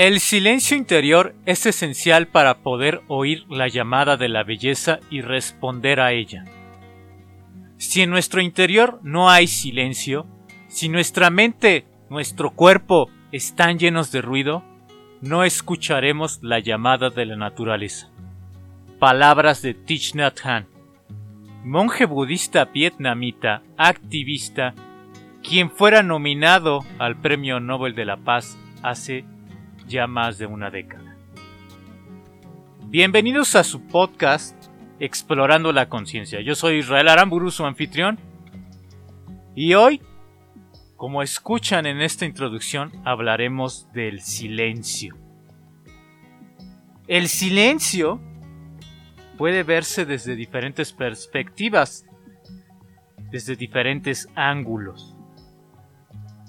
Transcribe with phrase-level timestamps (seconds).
[0.00, 6.00] El silencio interior es esencial para poder oír la llamada de la belleza y responder
[6.00, 6.46] a ella.
[7.76, 10.26] Si en nuestro interior no hay silencio,
[10.68, 14.64] si nuestra mente, nuestro cuerpo están llenos de ruido,
[15.20, 18.08] no escucharemos la llamada de la naturaleza.
[18.98, 20.66] Palabras de Thich Nhat Hanh,
[21.62, 24.72] monje budista vietnamita, activista,
[25.42, 29.26] quien fuera nominado al Premio Nobel de la Paz hace
[29.90, 31.16] ya más de una década.
[32.86, 34.54] Bienvenidos a su podcast
[35.00, 36.40] Explorando la Conciencia.
[36.40, 38.18] Yo soy Israel Aramburu, su anfitrión,
[39.56, 40.00] y hoy,
[40.96, 45.16] como escuchan en esta introducción, hablaremos del silencio.
[47.08, 48.20] El silencio
[49.36, 52.06] puede verse desde diferentes perspectivas,
[53.32, 55.16] desde diferentes ángulos.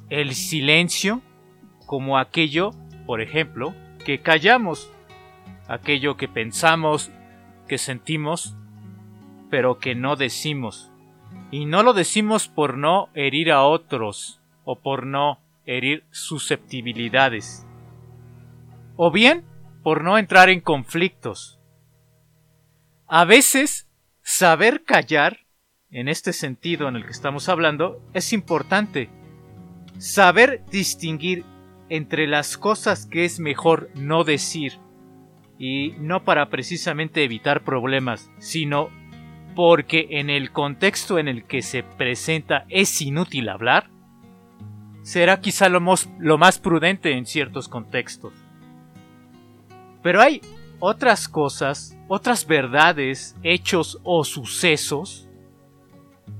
[0.09, 1.23] El silencio
[1.87, 2.71] como aquello
[3.05, 3.73] por ejemplo,
[4.05, 4.91] que callamos
[5.67, 7.11] aquello que pensamos,
[7.67, 8.55] que sentimos,
[9.49, 10.91] pero que no decimos.
[11.51, 17.65] Y no lo decimos por no herir a otros o por no herir susceptibilidades.
[18.95, 19.45] O bien
[19.83, 21.59] por no entrar en conflictos.
[23.07, 23.87] A veces,
[24.21, 25.39] saber callar,
[25.89, 29.09] en este sentido en el que estamos hablando, es importante.
[29.97, 31.43] Saber distinguir
[31.91, 34.79] entre las cosas que es mejor no decir,
[35.59, 38.89] y no para precisamente evitar problemas, sino
[39.57, 43.89] porque en el contexto en el que se presenta es inútil hablar,
[45.01, 45.81] será quizá lo,
[46.17, 48.31] lo más prudente en ciertos contextos.
[50.01, 50.39] Pero hay
[50.79, 55.27] otras cosas, otras verdades, hechos o sucesos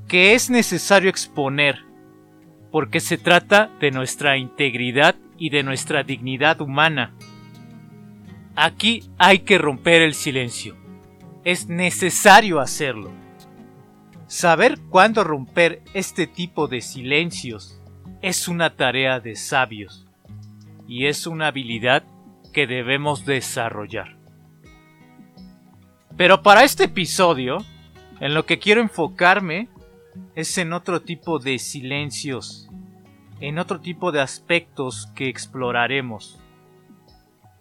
[0.07, 1.83] que es necesario exponer,
[2.72, 7.16] porque se trata de nuestra integridad y de nuestra dignidad humana.
[8.56, 10.78] Aquí hay que romper el silencio.
[11.44, 13.12] Es necesario hacerlo.
[14.28, 17.81] Saber cuándo romper este tipo de silencios
[18.22, 20.06] es una tarea de sabios
[20.88, 22.03] y es una habilidad
[22.53, 24.18] que debemos desarrollar.
[26.18, 27.66] Pero para este episodio,
[28.19, 29.69] en lo que quiero enfocarme
[30.35, 32.69] es en otro tipo de silencios
[33.41, 36.40] en otro tipo de aspectos que exploraremos.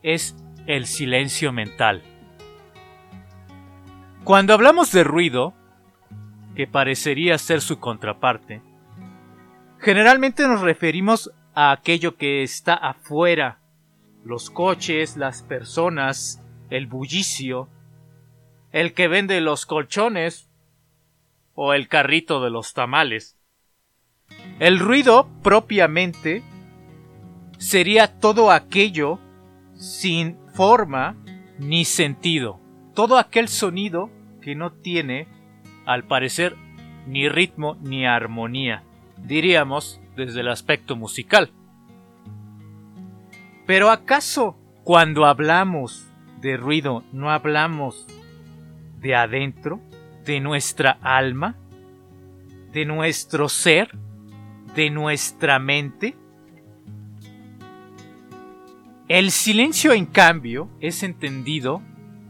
[0.02, 0.36] Es
[0.66, 2.02] el silencio mental.
[4.24, 5.54] Cuando hablamos de ruido,
[6.54, 8.60] que parecería ser su contraparte,
[9.78, 13.60] generalmente nos referimos a aquello que está afuera,
[14.22, 17.68] los coches, las personas, el bullicio,
[18.72, 20.50] el que vende los colchones
[21.54, 23.39] o el carrito de los tamales.
[24.58, 26.42] El ruido propiamente
[27.58, 29.18] sería todo aquello
[29.74, 31.16] sin forma
[31.58, 32.60] ni sentido,
[32.94, 34.10] todo aquel sonido
[34.42, 35.28] que no tiene,
[35.86, 36.56] al parecer,
[37.06, 38.82] ni ritmo ni armonía,
[39.16, 41.50] diríamos desde el aspecto musical.
[43.66, 46.06] Pero ¿acaso cuando hablamos
[46.40, 48.06] de ruido no hablamos
[48.98, 49.80] de adentro,
[50.24, 51.56] de nuestra alma,
[52.72, 53.96] de nuestro ser?
[54.74, 56.16] De nuestra mente?
[59.08, 61.82] El silencio, en cambio, es entendido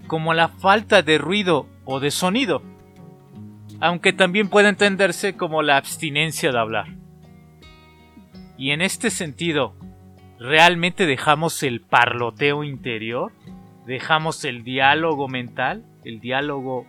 [0.07, 2.63] como la falta de ruido o de sonido,
[3.81, 6.87] aunque también puede entenderse como la abstinencia de hablar.
[8.57, 9.75] Y en este sentido,
[10.39, 13.33] ¿realmente dejamos el parloteo interior?
[13.87, 15.85] ¿Dejamos el diálogo mental?
[16.05, 16.87] ¿El diálogo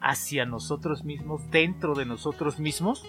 [0.00, 3.04] hacia nosotros mismos, dentro de nosotros mismos?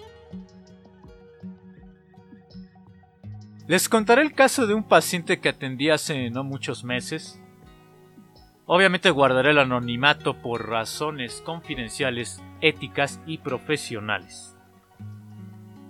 [3.72, 7.40] Les contaré el caso de un paciente que atendí hace no muchos meses.
[8.66, 14.58] Obviamente guardaré el anonimato por razones confidenciales, éticas y profesionales.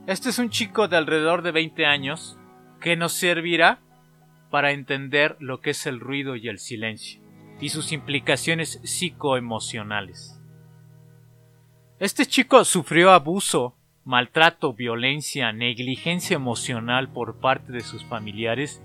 [0.07, 2.39] Este es un chico de alrededor de 20 años
[2.81, 3.81] que nos servirá
[4.49, 7.21] para entender lo que es el ruido y el silencio
[7.61, 10.41] y sus implicaciones psicoemocionales.
[11.99, 18.83] Este chico sufrió abuso maltrato, violencia, negligencia emocional por parte de sus familiares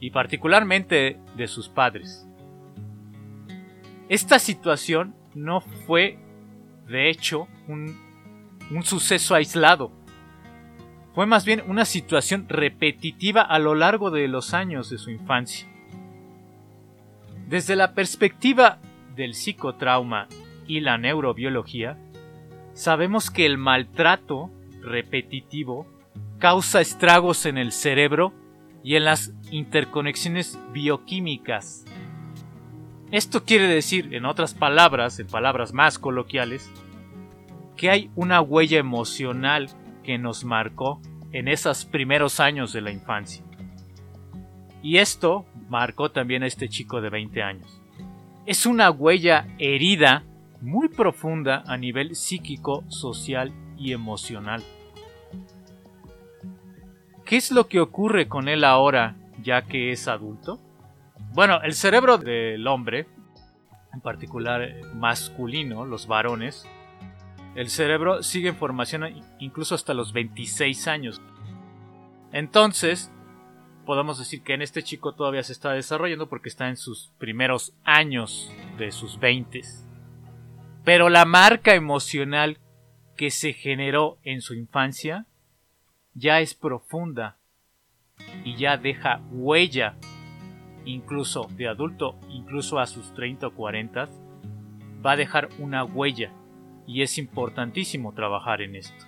[0.00, 2.26] y particularmente de sus padres.
[4.08, 6.18] Esta situación no fue,
[6.86, 7.96] de hecho, un,
[8.70, 9.92] un suceso aislado.
[11.14, 15.68] Fue más bien una situación repetitiva a lo largo de los años de su infancia.
[17.48, 18.78] Desde la perspectiva
[19.14, 20.28] del psicotrauma
[20.66, 21.98] y la neurobiología,
[22.78, 24.52] sabemos que el maltrato
[24.82, 25.84] repetitivo
[26.38, 28.32] causa estragos en el cerebro
[28.84, 31.84] y en las interconexiones bioquímicas.
[33.10, 36.70] Esto quiere decir, en otras palabras, en palabras más coloquiales,
[37.76, 39.70] que hay una huella emocional
[40.04, 41.00] que nos marcó
[41.32, 43.44] en esos primeros años de la infancia.
[44.84, 47.82] Y esto marcó también a este chico de 20 años.
[48.46, 50.24] Es una huella herida
[50.60, 54.62] muy profunda a nivel psíquico, social y emocional.
[57.24, 60.58] ¿Qué es lo que ocurre con él ahora ya que es adulto?
[61.34, 63.06] Bueno, el cerebro del hombre,
[63.92, 66.66] en particular masculino, los varones,
[67.54, 69.04] el cerebro sigue en formación
[69.38, 71.20] incluso hasta los 26 años.
[72.32, 73.10] Entonces,
[73.84, 77.74] podemos decir que en este chico todavía se está desarrollando porque está en sus primeros
[77.84, 79.62] años de sus 20.
[80.88, 82.56] Pero la marca emocional
[83.14, 85.26] que se generó en su infancia
[86.14, 87.36] ya es profunda
[88.42, 89.96] y ya deja huella,
[90.86, 94.08] incluso de adulto, incluso a sus 30 o 40,
[95.04, 96.32] va a dejar una huella
[96.86, 99.04] y es importantísimo trabajar en esto.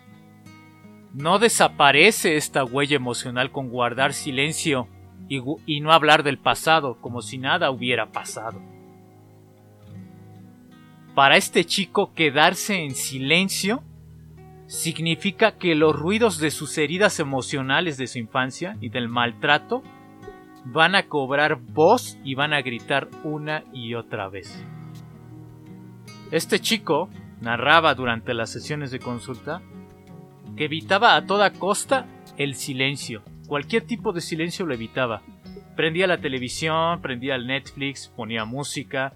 [1.15, 4.87] No desaparece esta huella emocional con guardar silencio
[5.31, 8.61] y, y no hablar del pasado como si nada hubiera pasado.
[11.15, 13.83] Para este chico quedarse en silencio
[14.67, 19.83] significa que los ruidos de sus heridas emocionales de su infancia y del maltrato
[20.65, 24.65] van a cobrar voz y van a gritar una y otra vez.
[26.31, 27.09] Este chico
[27.41, 29.63] narraba durante las sesiones de consulta
[30.57, 33.23] que evitaba a toda costa el silencio.
[33.49, 35.23] Cualquier tipo de silencio lo evitaba.
[35.75, 39.13] Prendía la televisión, prendía el Netflix, ponía música,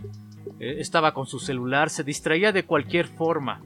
[0.60, 3.62] eh, estaba con su celular, se distraía de cualquier forma.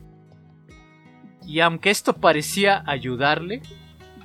[1.46, 3.62] Y aunque esto parecía ayudarle,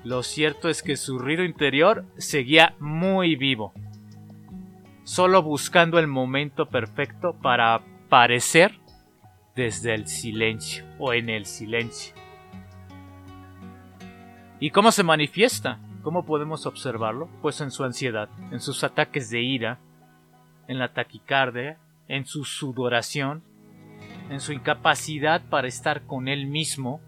[0.03, 3.73] lo cierto es que su ruido interior seguía muy vivo,
[5.03, 8.79] solo buscando el momento perfecto para aparecer
[9.55, 12.15] desde el silencio o en el silencio.
[14.59, 15.79] ¿Y cómo se manifiesta?
[16.01, 17.29] ¿Cómo podemos observarlo?
[17.41, 19.79] Pues en su ansiedad, en sus ataques de ira,
[20.67, 21.77] en la taquicardia,
[22.15, 23.43] en su sudoración,
[24.29, 27.01] en su incapacidad para estar con él mismo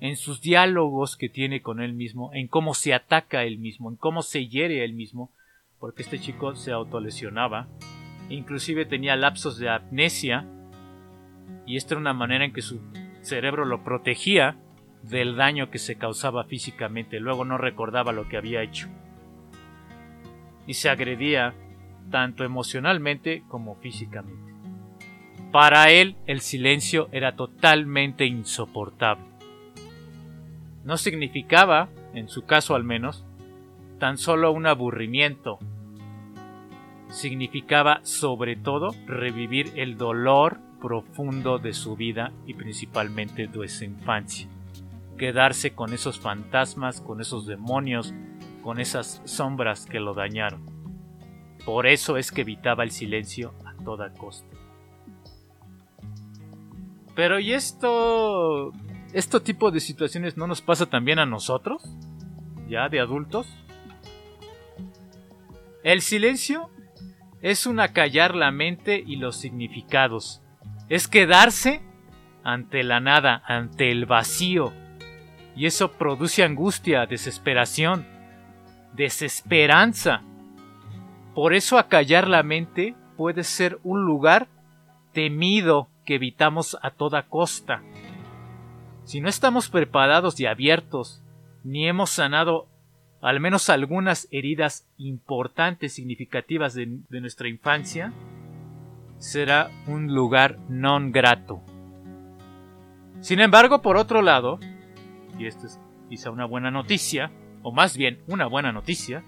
[0.00, 3.96] en sus diálogos que tiene con él mismo, en cómo se ataca él mismo, en
[3.96, 5.30] cómo se hiere él mismo,
[5.78, 7.68] porque este chico se autolesionaba,
[8.30, 10.46] inclusive tenía lapsos de amnesia,
[11.66, 12.80] y esta era una manera en que su
[13.20, 14.56] cerebro lo protegía
[15.02, 18.88] del daño que se causaba físicamente, luego no recordaba lo que había hecho.
[20.66, 21.54] Y se agredía
[22.10, 24.52] tanto emocionalmente como físicamente.
[25.52, 29.30] Para él el silencio era totalmente insoportable
[30.84, 33.24] no significaba, en su caso al menos,
[33.98, 35.58] tan solo un aburrimiento.
[37.08, 44.48] Significaba sobre todo revivir el dolor profundo de su vida y principalmente de su infancia.
[45.18, 48.14] Quedarse con esos fantasmas, con esos demonios,
[48.62, 50.69] con esas sombras que lo dañaron.
[51.64, 54.56] Por eso es que evitaba el silencio a toda costa.
[57.14, 58.72] Pero ¿y esto
[59.12, 61.82] ¿Este tipo de situaciones no nos pasa también a nosotros?
[62.68, 63.48] ¿Ya de adultos?
[65.82, 66.70] El silencio
[67.42, 70.42] es un acallar la mente y los significados.
[70.88, 71.82] Es quedarse
[72.44, 74.72] ante la nada, ante el vacío.
[75.56, 78.06] Y eso produce angustia, desesperación,
[78.94, 80.22] desesperanza.
[81.34, 84.48] Por eso acallar la mente puede ser un lugar
[85.12, 87.82] temido que evitamos a toda costa.
[89.04, 91.22] Si no estamos preparados y abiertos,
[91.64, 92.68] ni hemos sanado
[93.20, 98.12] al menos algunas heridas importantes, significativas de, nuestra infancia,
[99.18, 101.60] será un lugar non grato.
[103.20, 104.58] Sin embargo, por otro lado,
[105.38, 107.30] y esto es quizá una buena noticia,
[107.62, 109.22] o más bien una buena noticia,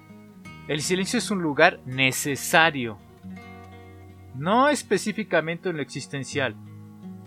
[0.68, 2.98] el silencio es un lugar necesario,
[4.34, 6.56] no específicamente en lo existencial,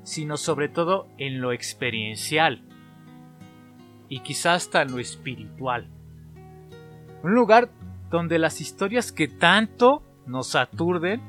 [0.04, 2.64] sino sobre todo en lo experiencial
[4.08, 5.90] y quizás hasta en lo espiritual.
[7.24, 7.72] Un lugar
[8.10, 11.22] donde las historias que tanto nos aturden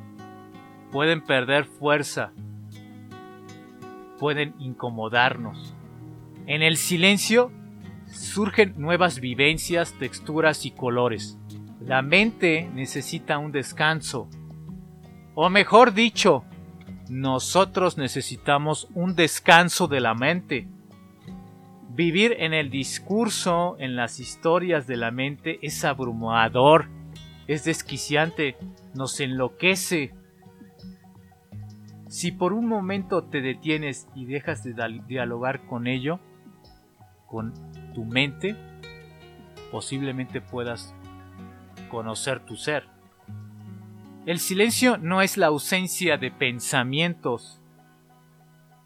[0.93, 2.33] pueden perder fuerza,
[4.19, 5.75] pueden incomodarnos.
[6.47, 7.51] En el silencio
[8.07, 11.39] surgen nuevas vivencias, texturas y colores.
[11.81, 14.29] La mente necesita un descanso,
[15.35, 16.45] o mejor dicho,
[17.09, 20.69] nosotros necesitamos un descanso de la mente.
[21.91, 26.89] Vivir en el discurso, en las historias de la mente es abrumador
[27.47, 28.57] es desquiciante,
[28.95, 30.13] nos enloquece.
[32.09, 34.75] Si por un momento te detienes y dejas de
[35.07, 36.19] dialogar con ello,
[37.27, 37.55] con
[37.95, 38.57] tu mente,
[39.71, 40.95] posiblemente puedas
[41.89, 42.85] conocer tu ser.
[44.27, 47.61] El silencio no es la ausencia de pensamientos,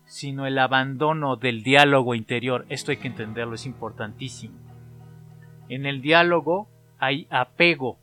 [0.04, 2.66] sino el abandono del diálogo interior.
[2.68, 4.54] Esto hay que entenderlo, es importantísimo.
[5.68, 7.98] En el diálogo hay apego,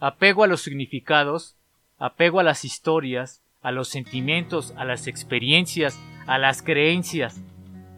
[0.00, 1.56] apego a los significados,
[1.98, 7.42] apego a las historias, a los sentimientos, a las experiencias, a las creencias,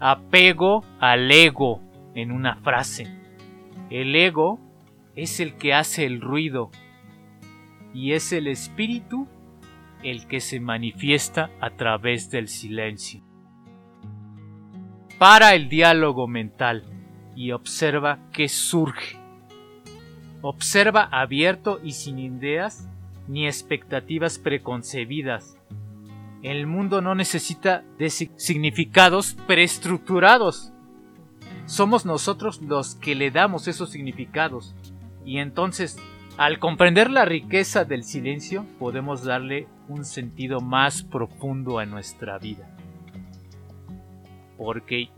[0.00, 1.80] apego al ego
[2.14, 3.06] en una frase.
[3.90, 4.60] El ego
[5.16, 6.70] es el que hace el ruido
[7.94, 9.26] y es el espíritu
[10.02, 13.22] el que se manifiesta a través del silencio.
[15.18, 16.84] Para el diálogo mental
[17.34, 19.18] y observa qué surge.
[20.42, 22.88] Observa abierto y sin ideas
[23.26, 25.58] ni expectativas preconcebidas.
[26.42, 30.72] El mundo no necesita de significados preestructurados.
[31.64, 34.76] Somos nosotros los que le damos esos significados.
[35.26, 35.98] Y entonces
[36.36, 42.76] al comprender la riqueza del silencio, podemos darle un sentido más profundo a nuestra vida.
[44.58, 45.08] Porque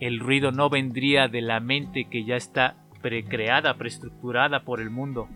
[0.00, 5.28] el ruido no vendría de la mente que ya está precreada, preestructurada por el mundo,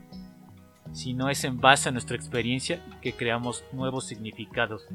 [0.93, 4.89] sino es en base a nuestra experiencia que creamos nuevos significados,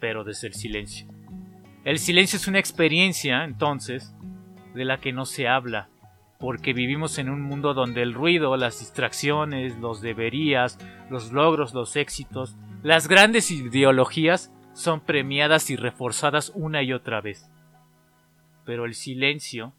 [0.00, 1.06] pero desde el silencio.
[1.84, 4.14] El silencio es una experiencia, entonces,
[4.74, 5.90] de la que no se habla,
[6.42, 10.76] porque vivimos en un mundo donde el ruido, las distracciones, los deberías,
[11.08, 17.48] los logros, los éxitos, las grandes ideologías son premiadas y reforzadas una y otra vez.
[18.64, 19.72] Pero el silencio,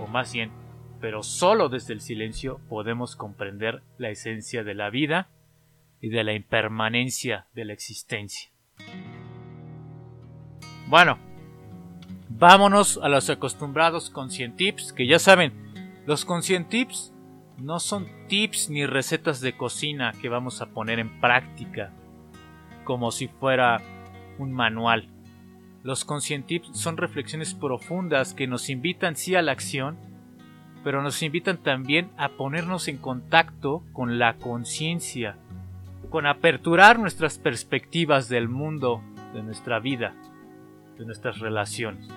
[0.00, 0.50] o más bien,
[1.00, 5.28] pero solo desde el silencio podemos comprender la esencia de la vida
[6.00, 8.50] y de la impermanencia de la existencia.
[10.88, 11.27] Bueno,
[12.30, 14.12] Vámonos a los acostumbrados
[14.56, 15.52] Tips, que ya saben,
[16.06, 16.26] los
[16.68, 17.12] Tips
[17.56, 21.92] no son tips ni recetas de cocina que vamos a poner en práctica
[22.84, 23.82] como si fuera
[24.38, 25.08] un manual.
[25.82, 29.96] Los Tips son reflexiones profundas que nos invitan sí a la acción,
[30.84, 35.36] pero nos invitan también a ponernos en contacto con la conciencia,
[36.10, 39.02] con aperturar nuestras perspectivas del mundo,
[39.34, 40.14] de nuestra vida,
[40.98, 42.08] de nuestras relaciones.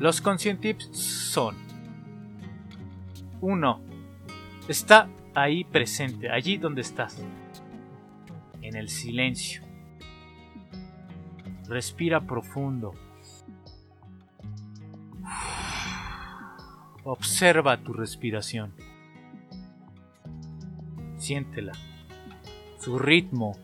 [0.00, 1.56] Los conscientips son
[3.40, 3.80] 1.
[4.68, 7.22] Está ahí presente, allí donde estás,
[8.60, 9.62] en el silencio.
[11.68, 12.94] Respira profundo.
[17.04, 18.74] Observa tu respiración.
[21.16, 21.72] Siéntela.
[22.78, 23.56] Su ritmo,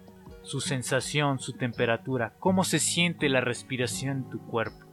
[0.45, 4.87] su sensación, su temperatura, cómo se siente la respiración en tu cuerpo.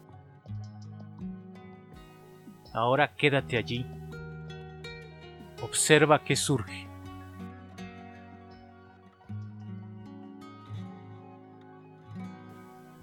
[2.73, 3.85] Ahora quédate allí.
[5.61, 6.87] Observa qué surge.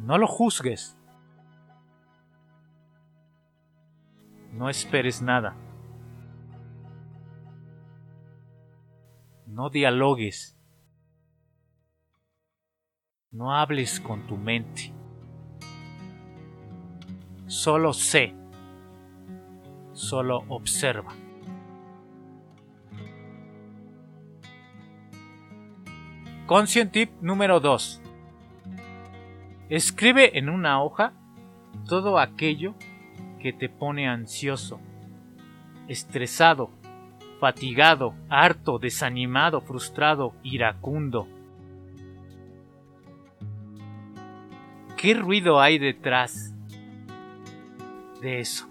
[0.01, 0.97] No lo juzgues.
[4.55, 5.55] No esperes nada.
[9.47, 10.58] No dialogues.
[13.31, 14.93] No hables con tu mente.
[17.47, 18.35] Solo sé
[19.99, 21.13] solo observa.
[26.47, 28.01] Conscient tip número 2.
[29.69, 31.13] Escribe en una hoja
[31.87, 32.75] todo aquello
[33.41, 34.81] que te pone ansioso,
[35.89, 36.71] estresado,
[37.41, 41.29] fatigado, harto, desanimado, frustrado, iracundo.
[44.99, 46.53] ¿Qué ruido hay detrás
[48.21, 48.69] de eso?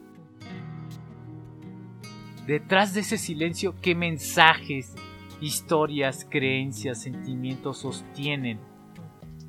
[2.46, 4.93] Detrás de ese silencio, ¿qué mensajes,
[5.39, 8.60] historias, creencias, sentimientos sostienen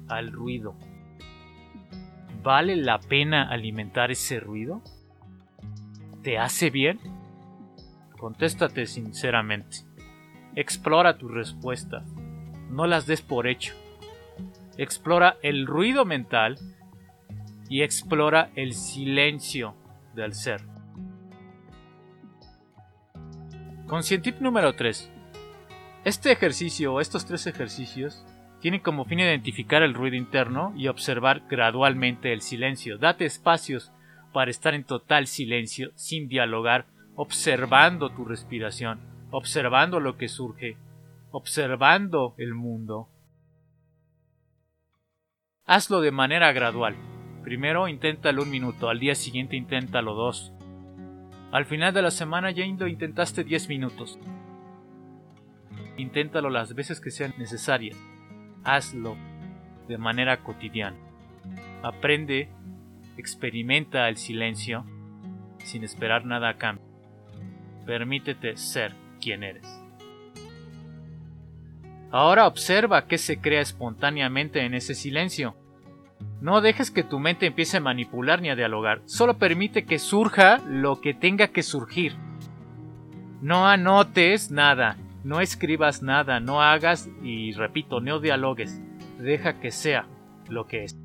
[0.06, 0.76] al ruido?
[2.44, 4.80] ¿Vale la pena alimentar ese ruido?
[6.22, 7.00] ¿Te hace bien?
[8.20, 9.78] Contéstate sinceramente.
[10.54, 12.04] Explora tus respuestas.
[12.70, 13.74] No las des por hecho.
[14.78, 16.56] Explora el ruido mental
[17.68, 19.74] y explora el silencio
[20.14, 20.60] del ser.
[23.88, 25.10] Conscientip número 3.
[26.04, 28.24] Este ejercicio estos tres ejercicios
[28.60, 32.98] tienen como fin identificar el ruido interno y observar gradualmente el silencio.
[32.98, 33.90] Date espacios
[34.32, 39.00] para estar en total silencio, sin dialogar, observando tu respiración,
[39.32, 40.76] observando lo que surge,
[41.32, 43.08] observando el mundo.
[45.70, 46.96] Hazlo de manera gradual.
[47.44, 50.50] Primero inténtalo un minuto, al día siguiente inténtalo dos.
[51.52, 54.18] Al final de la semana ya lo intentaste 10 minutos.
[55.98, 57.98] Inténtalo las veces que sean necesarias.
[58.64, 59.18] Hazlo
[59.88, 60.96] de manera cotidiana.
[61.82, 62.48] Aprende,
[63.18, 64.86] experimenta el silencio
[65.64, 66.86] sin esperar nada a cambio.
[67.84, 69.66] Permítete ser quien eres.
[72.10, 75.57] Ahora observa qué se crea espontáneamente en ese silencio.
[76.40, 80.58] No dejes que tu mente empiece a manipular ni a dialogar, solo permite que surja
[80.66, 82.14] lo que tenga que surgir.
[83.40, 88.80] No anotes nada, no escribas nada, no hagas y repito, no dialogues,
[89.18, 90.06] deja que sea
[90.48, 90.96] lo que es.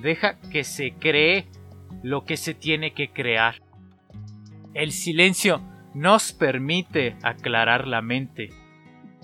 [0.00, 1.46] Deja que se cree
[2.02, 3.56] lo que se tiene que crear.
[4.72, 5.60] El silencio
[5.94, 8.50] nos permite aclarar la mente,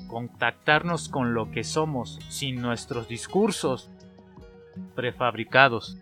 [0.09, 3.91] contactarnos con lo que somos sin nuestros discursos,
[4.95, 5.99] prefabricados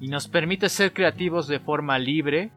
[0.00, 2.50] y nos permite ser creativos de forma libre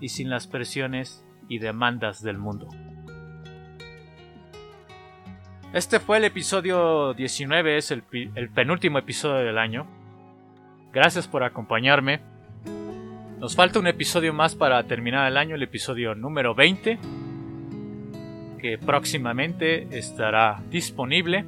[0.00, 2.68] y sin las presiones y demandas del mundo.
[5.72, 8.02] Este fue el episodio 19, es el,
[8.54, 9.86] penúltimo episodio del año.
[10.92, 12.20] Gracias por acompañarme.
[13.38, 16.98] Nos falta un episodio más para terminar el año, el episodio número 20,
[18.60, 21.44] que próximamente estará disponible.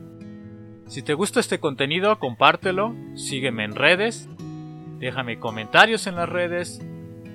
[0.91, 4.29] Si te gusta este contenido, compártelo, sígueme en redes,
[4.99, 6.85] déjame comentarios en las redes,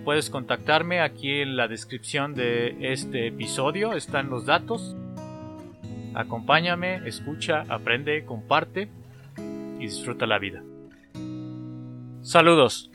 [0.04, 4.98] puedes contactarme aquí en la descripción de este episodio, están los datos.
[6.16, 8.90] Acompáñame, escucha, aprende, comparte
[9.80, 10.62] y disfruta la vida.
[12.24, 12.92] Saludos.